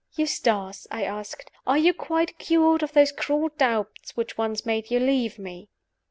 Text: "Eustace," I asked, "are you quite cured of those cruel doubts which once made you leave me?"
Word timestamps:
"Eustace," 0.15 0.87
I 0.89 1.03
asked, 1.03 1.51
"are 1.67 1.77
you 1.77 1.93
quite 1.93 2.39
cured 2.39 2.81
of 2.81 2.93
those 2.93 3.11
cruel 3.11 3.49
doubts 3.59 4.17
which 4.17 4.35
once 4.35 4.65
made 4.65 4.89
you 4.89 4.97
leave 4.99 5.37
me?" 5.37 5.69